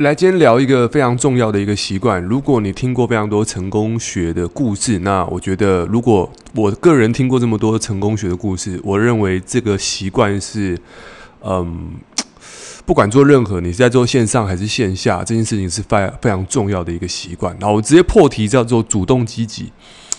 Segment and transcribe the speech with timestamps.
[0.00, 2.22] 来，今天聊一个非常重要的一个习惯。
[2.24, 10.74] 如果你听过非常多成功学的故事，那我觉得，如果我个人听过这么多成功学的故事，我认为这个习惯是，
[11.44, 11.90] 嗯，
[12.86, 17.54] 不管做任何，你是在做线上还是线下，这件事情是非非常重要的一个习惯。
[17.60, 19.70] 然后我直接破题叫做主动积极。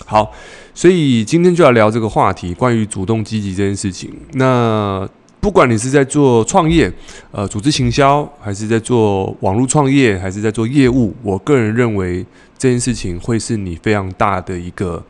[0.06, 0.32] 好，
[0.76, 4.14] 所以今天就要聊这个话题，关于主动积极这件事情。
[4.34, 5.10] 那
[5.42, 6.90] 不管你是在做创业，
[7.32, 12.24] 呃，组织行销，还是在做网络创业，还是在做业务，我个人认为
[12.60, 15.04] 这件事情会是你非常大的一个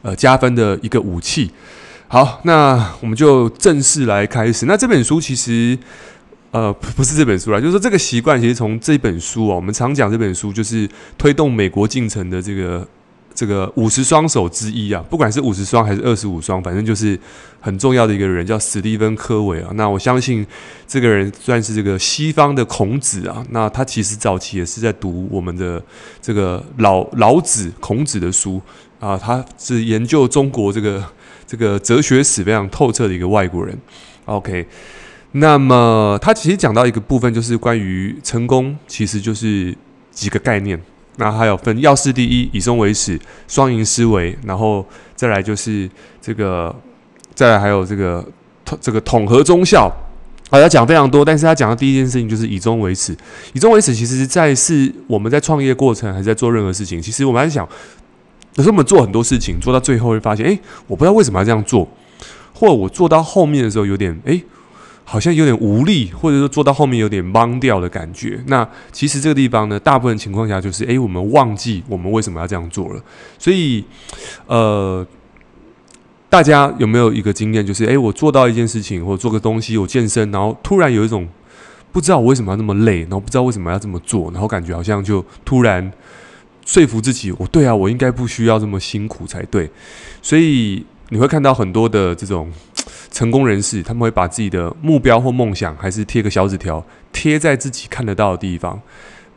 [0.00, 1.50] 呃加分的一个武器。
[2.08, 4.64] 好，那我们就正式来开始。
[4.64, 5.78] 那这本书其实
[6.52, 12.88] 呃不是这本书啦，就是说这个习惯其实从这本书哦，我们常讲这本书就是推动美国进程的这个。
[13.36, 17.16] 这个五十双手之一啊，不管是五十双还是二十五双，反正就是
[17.60, 19.70] 很重要的一个人，叫史蒂芬·科维啊。
[19.74, 20.44] 那我相信
[20.88, 23.44] 这个人算是这个西方的孔子啊。
[23.50, 25.80] 那他其实早期也是在读我们的
[26.22, 28.58] 这个老老子、孔子的书
[28.98, 29.18] 啊。
[29.18, 31.04] 他是研究中国这个
[31.46, 33.78] 这个哲学史非常透彻的一个外国人。
[34.24, 34.66] OK，
[35.32, 39.76] 那么他其实讲到一个部分，就是关于成功，其实就是
[40.10, 40.80] 几个概念。
[41.16, 45.88] 那还有分要事第一，以终为始，双赢思维，然后再来就是
[46.20, 46.74] 这个，
[47.34, 48.24] 再来还有这个
[48.64, 49.90] 统这个统合中效，
[50.50, 53.16] 好，要讲非常多，但是他讲的第一件事情就是以终为始。
[53.52, 57.66] 以终为始，其实在是我们在创业过程还是在做任何事情，其实我们还是想，
[58.56, 61.88] 有时候我们做很多事情做到最后会发现，哎，我不知道为什么要这样做，
[62.52, 64.40] 或者我做到后面的时候有点哎。
[65.08, 68.42] 好像有点无力，或者说做到后面有点懵掉的感觉。
[68.48, 73.00] 那其实这个地方呢，大部分情况下就是，诶，我们忘记我们为什么要这样做了。
[73.38, 73.84] 所以，
[74.46, 75.06] 呃，
[76.28, 81.28] 大家有没有一个经验，就是，诶，我做到一件事情，或者做个东西，我健身，然后突然有一种
[81.92, 85.92] 不知道我为什么要那么累，然后不知道为什么要这么做，然后感觉好像就突然
[86.64, 89.70] 说服自己，我对啊，我应该不需要这么辛苦才对。
[90.20, 92.50] 所以你会看到很多的这种。
[93.16, 98.78] 成功人士，他们会把自己的目标或梦想，还是贴个小纸条，贴在自己看得到的地方。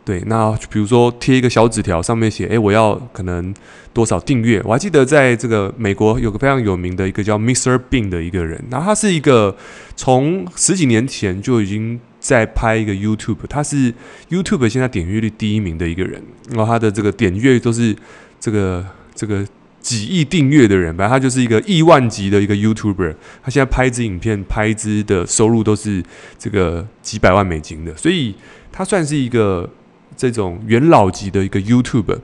[0.04, 3.54] 对，那比如说贴一个小纸条，上面写：“诶，我要可能
[3.94, 7.80] 多少订阅？”我还记得在这个美国有个非常有名的一个叫 Mr.
[7.90, 9.56] Bean 的一个人，然后他是一个
[9.96, 13.94] 从十几年前就已经在拍一个 YouTube，他是
[14.30, 17.96] YouTube 现在点阅率第一名的一个人，然后他的这个点阅都是
[18.42, 18.86] 这个
[19.16, 19.48] 这个。
[19.82, 23.16] 几亿订阅的人，反正他就是一个亿万级的一个 YouTuber。
[23.42, 26.04] 他现在拍一支影片，拍一支的收入都是
[26.38, 28.36] 这个几百万美金的，所以
[28.72, 29.70] 他算是一个
[30.18, 32.20] 这种元老级的一个 YouTuber。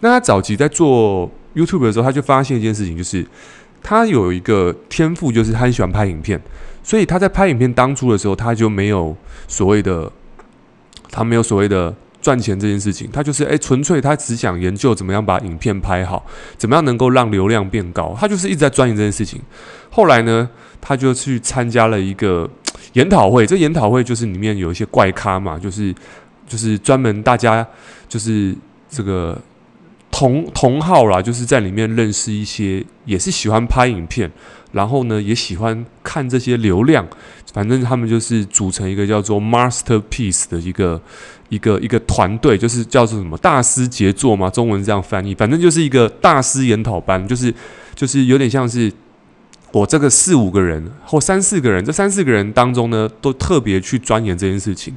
[0.00, 3.24] 那他早期在做 YouTube 的时候，他就发现一件事情，就是
[3.82, 6.40] 他有一个天赋，就是他很喜欢拍影片。
[6.82, 9.16] 所以他在拍影片当初的时候，他就没有
[9.46, 10.10] 所谓的，
[11.10, 11.94] 他没有所谓的。
[12.22, 16.24] 赚钱这件事情，他就是诶，纯粹他只想研究怎么样把影片拍好，
[16.56, 19.42] 怎么样能够让流量变高，他就是一直在钻研这件事情。
[19.90, 20.48] 后来呢，
[20.80, 22.48] 他就去参加了一个
[22.94, 25.94] 研讨会，这研讨会就是里面有一些怪咖嘛，就是
[26.46, 27.66] 就是专门大家
[28.08, 28.54] 就是
[28.88, 29.36] 这个
[30.12, 34.30] 同同好啦，就是在里面认识一些也是喜欢拍影片，
[34.70, 37.04] 然后呢也喜欢看这些流量，
[37.52, 41.02] 反正他们就是组成一个叫做 Masterpiece 的一个。
[41.48, 47.52] 一个一个团队就是叫做什么大师杰作嘛，中文这样翻译，反正就是一个大师研讨班，就是
[47.94, 48.90] 就是有点像是
[49.70, 54.94] 我这个四五个人或三四个人，这三四个人当中呢，都特别去钻研这件事情，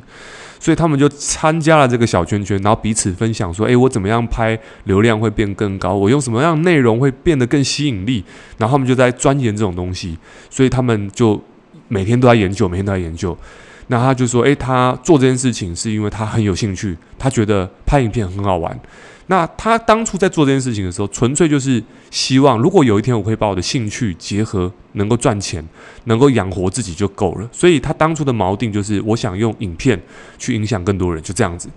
[0.60, 5.94] 所以他们就参加了这个小圈圈，然后彼此分享说，诶，我怎么样拍流量会变更高？
[5.94, 8.24] 我用什么样内容会变得更吸引力？
[8.58, 10.18] 然后他们就在钻研这种东西，
[10.50, 11.42] 所以他们就
[11.88, 13.38] 每天都在研究，每天都在研究。
[13.88, 18.80] 那他就说：“诶，他做这件事情是因为他很有兴趣，他觉得拍影片很好玩。
[19.28, 25.64] 那他当初在做这件事情的时候，纯粹就是希望，如果有一天我可以把我的兴趣结合，能够赚钱，
[26.06, 27.50] 能够养活自己就够了。
[27.52, 30.00] 所以他当初的锚定就是，我想用影片
[30.38, 31.70] 去影响更多人，就这样子。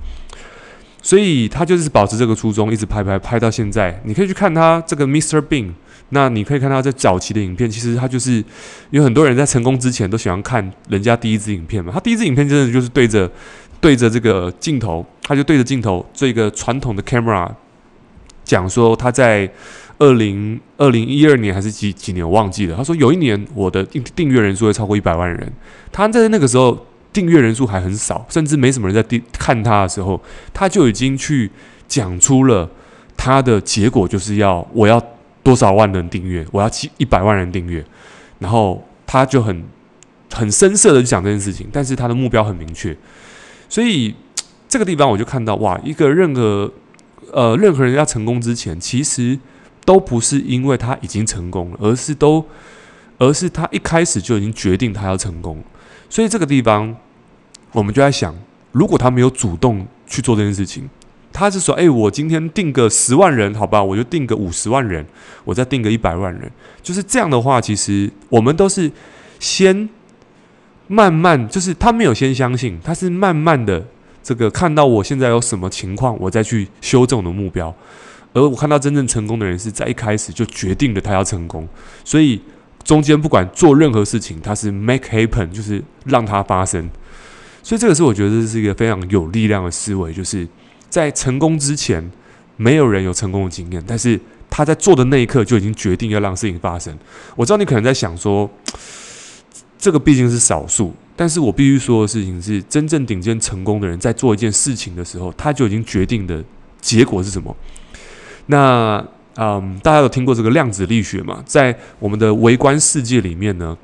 [1.02, 3.98] 所以他就是保持这个初衷，一直拍拍拍到现在。
[4.04, 5.40] 你可以去看他这个 Mr.
[5.40, 5.72] Bean。”
[6.10, 8.42] 那你可以看到，在早期的影片，其实他就是
[8.90, 11.92] 有很多人在成功之前都喜欢看人家第一支影片嘛。
[11.92, 13.30] 他第一支影片真的就是对着
[13.78, 17.46] 对着这个镜头，他就对着镜头这个传统的 camera
[18.42, 19.50] 讲说，他在
[19.98, 22.74] 二零二零一二年还是几几年我忘记了。
[22.74, 25.52] 他说有一年我的订订阅人数会超过一百万人。
[25.92, 30.18] 他在那个时候订阅人数还很少，甚至没什么人在订看他的时候，
[30.54, 31.50] 他就已经去
[31.86, 32.66] 讲出了
[33.14, 34.98] 他的结果，就是要我要。
[35.48, 36.46] 多少万人订阅？
[36.52, 37.82] 我要七一百万人订阅，
[38.38, 39.64] 然后他就很
[40.30, 42.94] 很深色的讲这件事情，但是他的目标很明确，
[43.66, 44.14] 所以
[44.68, 46.70] 这个地方我就看到哇，一个任何
[47.32, 49.38] 呃任何人要成功之前，其实
[49.86, 52.44] 都不是因为他已经成功了，而是都
[53.16, 55.64] 而是他一开始就已经决定他要成功。
[56.10, 56.94] 所以这个地方
[57.72, 58.34] 我们就在想，
[58.72, 60.90] 如果他没有主动去做这件事情，
[61.38, 65.06] 他是说，哎，我今天定个十万人，好吧，我就定个五十万人，
[65.44, 66.50] 我再定个一百万人，
[66.82, 68.90] 就是这样的话，其实我们都是
[69.38, 69.88] 先
[70.88, 73.86] 慢慢，就是他没有先相信，他是慢慢的。
[74.20, 77.72] 这个看到我现在有什么情况，我再去修正我的目标。
[78.34, 81.66] 而我看到真正成功的人是在一开始就决定了他要成功，
[82.04, 82.42] 所以
[82.82, 86.90] 中间不管做任何事情，他是 make happen，就是让它发生。
[87.62, 90.46] 所以这个是我觉得是一个非常有力量的思维，就是
[90.88, 92.10] 在成功之前，
[92.56, 94.18] 没有人有成功的经验，但是
[94.48, 96.96] 他在做的那一刻就已经决定要让事情发生。
[97.36, 98.50] 我知道你可能在想说，
[99.78, 100.94] 这个毕竟是少数。
[101.14, 106.42] 但是我必须说的事情是，真正顶尖成功的人在做一件事情的时候，他就已经决定的
[106.80, 107.56] 结果是什么。
[108.46, 109.04] 那
[109.34, 111.42] 嗯，大家有听过这个量子力学吗？
[111.44, 113.76] 在我们的微观世界里面呢，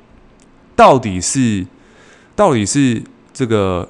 [0.77, 1.65] 到底是
[2.37, 3.03] 到底是
[3.33, 3.87] 这个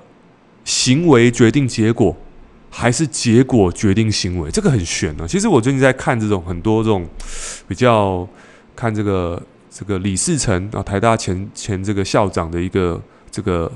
[0.64, 2.18] 行为决定结果，
[2.76, 4.52] 还是结果决定行为？
[4.52, 5.26] 这个很玄呢。
[5.26, 7.08] 其实我最近在看这种很多这种
[7.68, 8.28] 比较
[8.76, 13.02] 看这个这个李世成啊，台大前前这个校长的一个。
[13.32, 13.70] 这个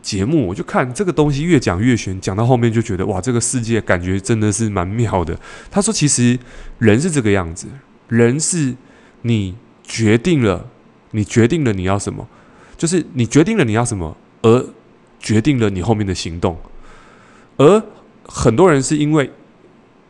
[0.00, 5.36] 节目，我就看这个东西越讲越玄，讲到后面就觉得哇，这个世界感觉真的是蛮妙的。
[5.72, 6.38] 他说，其实
[6.78, 7.66] 人是这个样子，
[8.06, 8.72] 人是
[9.22, 10.68] 你决定了，
[11.10, 12.28] 你决定了你要什么，
[12.76, 14.66] 就是你决定了你要什么，而
[15.18, 16.56] 决定了你后面的行动。
[17.56, 17.82] 而
[18.32, 19.30] 很多人是因为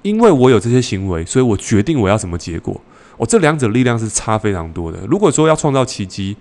[0.02, 2.80] 因为我有这些行为，所以我决定我要什么结果。
[3.16, 4.98] 哦、这两者力量是差非常多的。
[5.08, 6.36] 如果说要创造奇迹，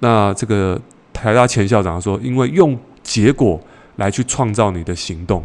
[0.00, 0.80] 那这个。
[1.16, 3.58] 台大前校长说：“因为用结果
[3.96, 5.42] 来去创造你的行动，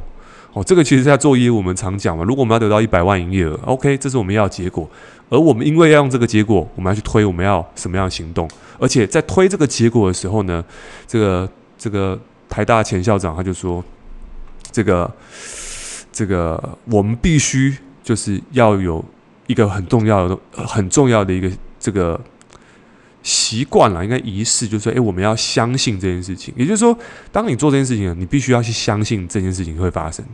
[0.51, 2.25] 哦，这个其实在做业务我们常讲嘛。
[2.25, 4.85] 如果我们要得到一百万营业额，OK，这是我们要的结果。
[5.29, 8.45] 而我们因为要用这个结果，我们要去推我们要什么样的行动。
[8.77, 10.61] 而且在推这个结果的时候呢，
[11.07, 12.19] 这个这个
[12.49, 13.81] 台大前校长他就说，
[14.71, 15.11] 这个
[16.11, 19.03] 这个我们必须就是要有
[19.47, 22.19] 一个很重要的、很重要的一个这个。”
[23.23, 26.51] 习惯了，应该仪式就是说，诶，我们要相信这件事情。
[26.57, 26.97] 也就是说，
[27.31, 30.25] 当你做这件事情，你必须要去相信这件事情会发生，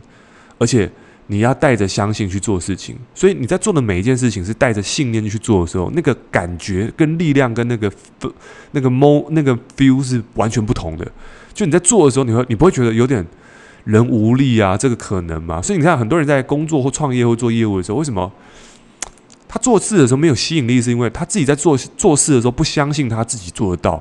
[0.56, 0.90] 而且
[1.26, 2.96] 你要带着相信去做事情。
[3.14, 7.92] 所以你在做的每一件事情是带着信念去做的时候，那个感觉跟力量跟那个
[8.70, 11.06] 那个 mo 那个 feel 是完全不同的。
[11.52, 13.22] 就你在做的时候，你会你不会觉得有点
[13.88, 14.76] 人无力啊？
[14.76, 15.62] 这个可能吗？
[15.62, 18.30] 所以你看，很多人在工作或创业或做业务的时候，为什么？
[19.48, 23.98] 他做事的时候没有吸引力，是因为他自己在做做事的时候不相信他自己做得到，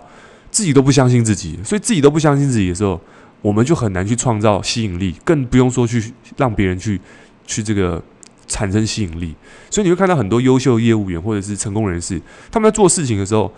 [0.52, 3.00] 自己都不相信自己，所以自己都不相信自己的时候，
[3.42, 7.00] 我们就很难去创造吸引力，更不用说去让别人去
[7.46, 8.04] 去这个
[8.46, 9.34] 产生吸引力。
[9.70, 13.50] 所以你会看到很多优秀业务员或者是成功人士，他们在做事情的时候，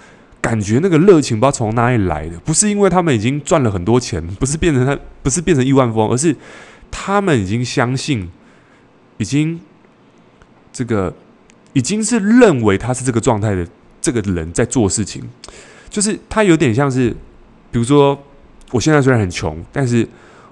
[0.41, 6.35] 感觉那个热情不知道从哪里来的，不是因为他们已经赚了很多钱，不是变成他，不是变成亿万富翁，而是
[6.89, 8.29] 他们已经相信，
[9.17, 9.59] 已经
[10.71, 11.13] 这个。
[11.73, 13.65] 已经是认为他是这个状态的
[14.01, 15.23] 这个人在做事情，
[15.87, 17.11] 就是他有点像是，
[17.71, 18.19] 比如说，
[18.71, 20.05] 我现在虽然很穷，但是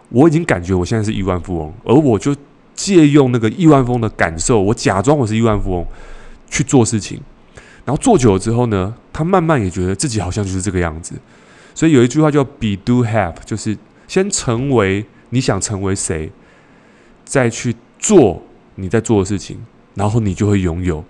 [0.10, 2.36] 我已经感觉我现在是亿万富翁，而我就
[2.76, 5.88] 借用那个亿万富翁的感受，我假装我是亿万富翁
[6.52, 7.20] 去做事情，
[7.88, 11.16] 然后做久了之后呢，他慢慢也觉得自己好像就是这个样子。
[11.74, 13.78] 所以有一句话叫 “be do have”，就是
[14.10, 16.30] 先成为你想成为谁，
[17.24, 18.44] 再去做
[18.76, 19.58] 你在做的事情。
[19.94, 21.02] 然后你就会拥有，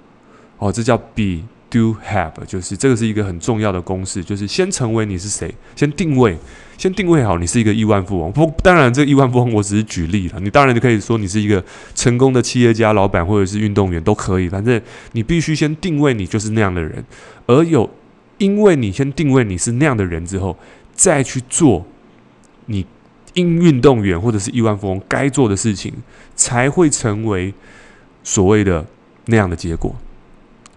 [0.59, 6.37] 哦，这叫 be do have，就是这个是一个很重要的公式，就是先成为你是谁，先定位，
[6.77, 8.31] 先定位好你是一个亿万富翁。
[8.31, 11.63] 不，当然这亿万富翁我只是举例了，你当然就可以说你是一个
[11.95, 14.81] 成功的企业家、老板或者是运动员都可以，反正
[15.11, 17.03] 你必须先定位你就是那样的人，
[17.45, 17.89] 而有
[18.37, 20.57] 因为你先定位你是那样的人之后，
[20.93, 21.85] 再去做
[22.67, 22.85] 你
[23.33, 25.93] 因运动员或者是亿万富翁该做的事情，
[26.35, 27.53] 才会成为。
[28.23, 28.85] 所谓的
[29.27, 29.95] 那样的结果，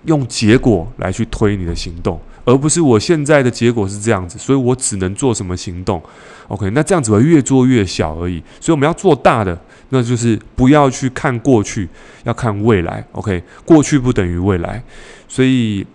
[0.05, 6.03] 用结果来去推你的行动，而不是我现在的结果是这样子，所以我只能做什么行动。
[6.49, 8.43] OK，那这样子会越做越小而已。
[8.61, 9.57] 所以我们要做大的，
[9.91, 11.89] 那就是不要去看过去，
[12.25, 13.05] 要看未来。
[13.13, 14.83] OK，过去不等于未来，
[15.29, 15.87] 所以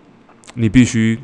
[0.54, 1.20] 你必须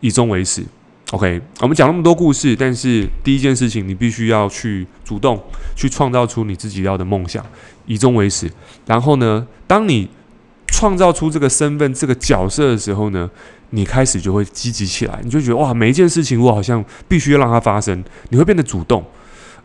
[0.00, 0.64] 以终为始。
[1.12, 5.40] OK，我们讲那么多故事，但是第一件事情，你必须要去主动
[5.76, 7.44] 去创造出你自己要的梦想，
[7.86, 8.48] 以终为始。
[8.86, 10.08] 然后呢，当你
[10.70, 13.28] 创造出这个身份、这个角色的时候呢，
[13.70, 19.04] 你开始就会积极起来，你就觉得哇，每一件事情我好像必须要让它发生，你会变得主动。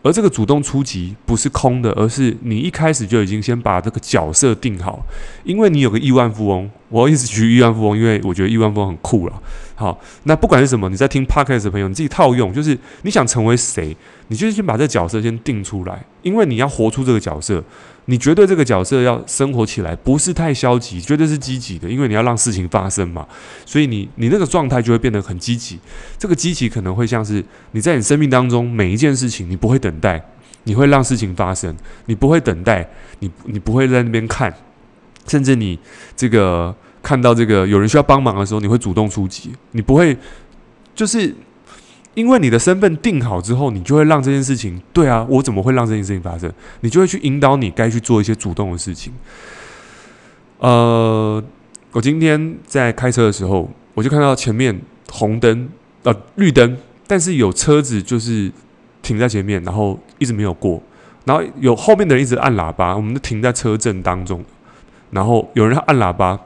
[0.02, 5.04] 而这个主动出击不是空的，而是你一开始就已经先把这个角色定好。
[5.42, 9.32] 因为你有个亿万富翁，我一直举亿万富翁，因为我觉得亿万富翁很酷了。
[9.76, 13.96] 好，那不管是什么，你在听 Podcast 的朋友，你自己套用，就是你想成为谁，
[14.28, 17.62] 你就是先把这个角色先定出来，因为你要活出这个角色。
[18.08, 23.26] 你觉得这个角色要生活起来，不是太消极，绝对是积极的，因为你要让事情发生嘛。
[23.64, 25.78] 所以你你那个状态就会变得很积极。
[26.16, 30.24] 这个积极可能会像是你在你生命当中每一件事情，你不会等待，
[30.62, 31.76] 你会让事情发生。
[32.04, 34.54] 你不会等待，你你不会在那边看，
[35.26, 35.76] 甚至你
[36.16, 36.72] 这个
[37.06, 39.52] 看到这个有人需要帮忙的时候，你会主动出击。
[39.70, 40.16] 你不会
[40.96, 41.32] 就是。
[42.16, 46.50] 因为你的身份定好之后，你就会让这件事情，对啊，我怎么会让这件事情发生？
[46.80, 49.12] 你就会去引导你该去做一些主动的事情。
[50.58, 51.44] 呃，
[51.92, 54.80] 我今天在开车的时候，我就看到前面
[55.12, 55.68] 红灯，
[56.04, 58.50] 呃，绿灯，但是有车子就是
[59.02, 60.82] 停在前面，然后一直没有过，
[61.26, 64.42] 然后有后面的人一直按喇叭，我们就停在车阵当中，
[65.10, 66.40] 然后有人按喇叭，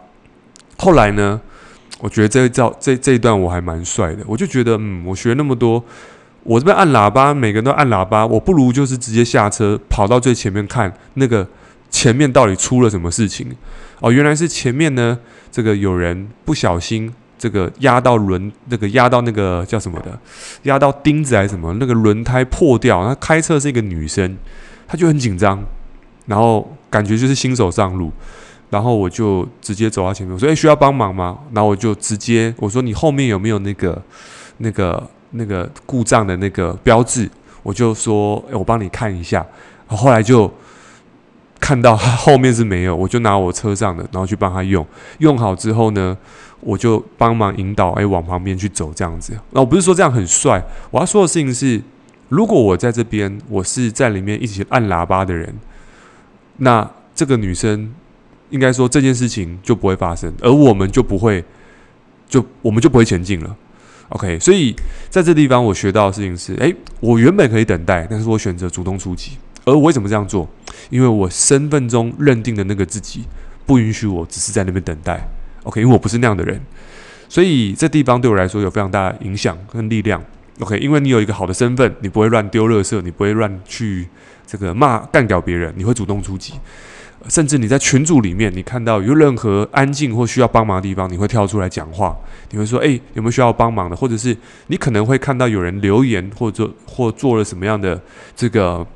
[0.80, 1.40] 后来呢？
[2.02, 5.84] 我觉得这一招这这一段我还蛮帅的，我就觉得，嗯，我学那么多，
[6.42, 11.46] 我这边按喇叭，每个人都按喇叭，我不如就是直接下车跑到最前面看那个
[11.90, 13.54] 前面到底出了什么事情。
[14.00, 15.18] 哦，原来是前面呢，
[15.52, 20.18] 这个有人不小心这个压到轮，那个压到那个叫什么的，
[20.62, 23.06] 压到钉子还是什么，那个轮胎破掉。
[23.06, 24.38] 那开车是一个女生，
[24.88, 25.62] 她就很紧张，
[26.24, 28.10] 然后感觉就是新手上路。
[28.70, 34.00] 然后我就直接走到前面，我说：“诶，需要帮忙吗？”然后我就直接我说：“你后面有没有那个、
[34.58, 37.28] 那个、那个故障的那个标志？”
[37.64, 39.44] 我就说：“诶，我帮你看一下。”
[39.88, 40.48] 后来就
[41.58, 44.86] 看到后面是没有，我就拿我车上的，然后去帮他用。
[45.18, 46.16] 用好之后呢，
[46.60, 49.36] 我就帮忙引导，诶，往旁边去走这样子。
[49.50, 50.62] 那我不是说这样很帅，
[50.92, 51.82] 我要说的事情是，
[52.28, 55.52] 如果我在这边，我是在里面一起按喇叭的人，
[56.58, 57.92] 那这个女生。
[58.50, 61.44] 应该说这件事情就不会发生，而我们就不会，
[62.28, 63.56] 就我们就不会前进了。
[64.10, 64.74] OK，所以
[65.08, 69.38] 在这地方我学到的事情是：诶，我原本可以等待，但是我选择主动出击。
[69.64, 70.48] 而我为什么这样做？
[70.88, 73.22] 因为我身份中认定的那个自己
[73.66, 75.28] 不允许我只是在那边等待。
[75.62, 76.60] OK，因为我不是那样的人，
[77.28, 80.20] 所以这地方对我来说有非常大的影响跟力量。
[80.58, 84.08] OK，因为你有一个好的身份，你不会乱丢垃圾，你不会乱去
[84.46, 86.54] 这个骂干掉别人，你会主动出击。
[87.28, 92.16] 甚至你在群组里面，你看到有任何安静或需要帮忙的地方，你会跳出来讲话。
[92.50, 94.36] 你会说：“诶，有没有需要帮忙的？”或者是
[94.68, 98.00] 你可能会看到有人留言，或者或做了什么样的
[98.34, 98.86] 这个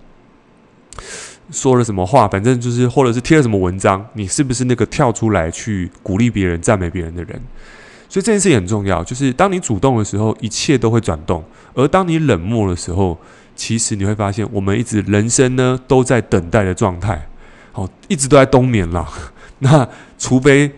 [1.51, 7.41] 说了什么话，反正就是或者是贴了什么文章，你是不是那个跳出来去鼓励别人、赞美别人的人？
[8.09, 9.05] 所以这件事也很重要。
[9.05, 11.43] 就是当你主动的时候，一切都会转动；
[11.75, 13.19] 而当你冷漠的时候，
[13.55, 17.29] 其实你会发现，我们一直人生呢都在等待的状态。
[17.75, 19.07] 好，一直都在冬眠了。
[19.59, 20.71] 那除非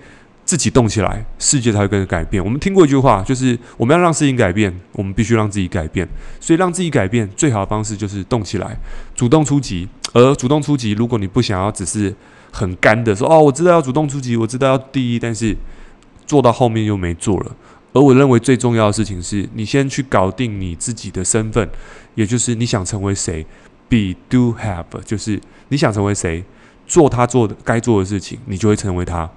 [0.46, 2.42] 自己动起来，世界才会跟着改变。
[2.42, 6.08] 我们听过一句话，就是我们要让事情改变，我们必须让自己改变。
[6.40, 8.78] 所以，让自己改变最好的方式就是动起来，
[9.14, 9.86] 主动出击。
[10.14, 12.14] 而主动出击，如果你不想要只是
[12.50, 15.54] 很干的说“哦，我知道要主动出击，我知道要第一”，但是
[16.26, 17.54] 做到后面又没做了。
[17.92, 21.68] 而我认为最重要的事情是你先去搞定你自己的身份，
[22.14, 23.44] 也就是你想成为谁。
[23.88, 26.44] Be, do, have，就是你想成为谁。
[26.86, 29.28] 做他做的该做的事情，你就会成为他。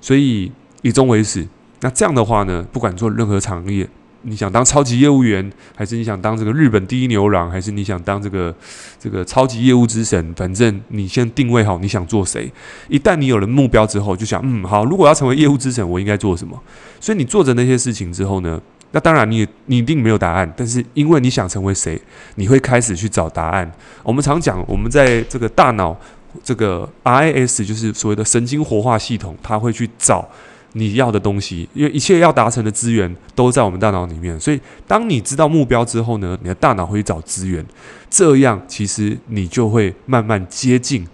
[0.00, 0.50] 所以
[0.82, 1.46] 以终为始。
[1.80, 3.86] 那这样的话呢，不管做任何行业，
[4.22, 8.52] 你想当超级业务员，还是你想当这个日本第一牛郎，还是你想当这个
[8.98, 12.50] 这个超级业务之神，反正你先定位好你想做谁。
[12.88, 16.58] 一旦你有了目标之后，就想嗯好，如果要成为业务之神，我应该做什么？
[16.98, 18.60] 所以你做着那些事情之后呢，
[18.92, 22.00] 那当然你你一定没有答案，但是因为你想成为谁，
[22.36, 23.70] 你会开始去找答案。
[24.02, 25.96] 我们常讲，我们在这个大脑。
[26.42, 30.28] 这个 IS 就是所谓的神经活化系统，它会去找
[30.72, 34.38] 你要的东西，因为一切要达成的资源都在我们大脑里面。
[34.38, 37.64] 所以，当你知道目标之后呢，你的大脑会去找资源，
[38.10, 41.06] 这样其实你就会慢慢接近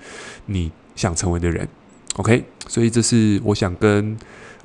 [0.46, 1.66] 你想成为的人。
[2.16, 4.16] OK，所以这是我想跟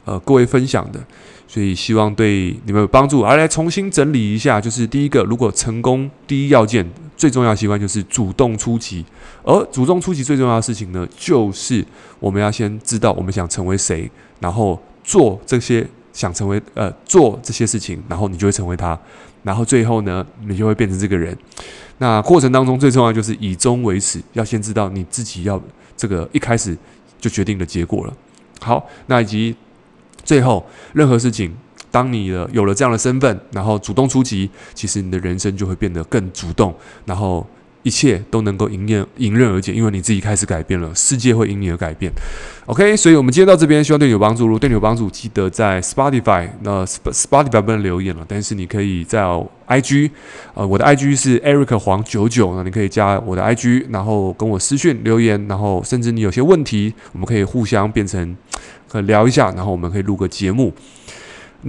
[0.05, 0.99] 呃各位分享的，
[1.47, 3.21] 所以希望对你们有帮助。
[3.21, 6.89] 而来重新整理一下，就是第一个，如果成功第一要件。
[7.17, 9.03] 最重要的习惯就是主动出击，
[9.43, 11.83] 而主动出击最重要的事情呢，就是
[12.19, 14.09] 我们要先知道我们想成为谁，
[14.39, 18.97] 然后做这些想成为呃做这些事情，然后你就会成为他，
[19.41, 21.35] 然后最后呢，你就会变成这个人。
[21.97, 25.59] 那过程当中最重要就是以终为始，要先知道你自己要
[25.97, 26.77] 这个一开始
[27.19, 28.13] 就决定的结果了。
[28.61, 29.55] 好，那以及
[30.23, 31.51] 最后任何事情。
[31.97, 36.71] 当你的有了这样的身份，然后主动出击，其实你的人生就会变得更主动，
[37.05, 37.43] 然后
[37.81, 42.11] 一切都能够迎刃迎刃而解，因为你自己开始改变了，世界会因你而改变。
[42.67, 44.45] OK，所以我们今天到这边，希望对你有帮助。
[44.45, 49.23] 如果对你有帮助，记得在 Spotify，那 Spotify 不能留言了，但是你可以在
[49.67, 50.11] IG，
[50.53, 58.37] 呃，我的 IG 是 Eric 黄九九，那你可以加我的 IG，然后跟我私讯留言，然后甚至你有些问题，我们可以互相变成
[58.87, 60.71] 可聊一下，然后我们可以录个节目。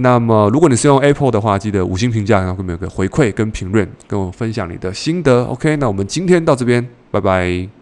[0.01, 5.43] 那么，如果你是用 Apple 的话，记得五星评价，然后给我们有个回馈跟评论，跟我分享你的心得。
[5.43, 7.78] OK，那我们今天到这边，拜拜。